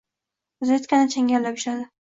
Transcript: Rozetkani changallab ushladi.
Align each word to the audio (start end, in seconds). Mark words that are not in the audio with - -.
Rozetkani 0.65 1.13
changallab 1.17 1.63
ushladi. 1.65 1.91